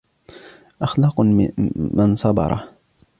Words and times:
أَخْلَاقُ 0.81 1.21
مَنْ 1.21 2.15
سَبَرَهُ 2.15 2.67